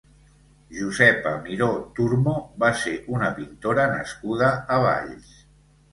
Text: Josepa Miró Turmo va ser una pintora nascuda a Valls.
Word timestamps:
Josepa 0.77 1.33
Miró 1.47 1.67
Turmo 1.99 2.35
va 2.63 2.71
ser 2.85 2.97
una 3.19 3.31
pintora 3.39 3.87
nascuda 3.95 4.51
a 4.79 4.83
Valls. 4.87 5.33